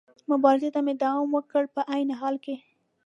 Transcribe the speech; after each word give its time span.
مبارزې 0.31 0.69
ته 0.75 0.79
مې 0.85 0.93
دوام 1.03 1.27
ورکړ، 1.33 1.63
په 1.75 1.81
عین 1.93 2.09
حال 2.19 2.35
کې. 2.45 2.55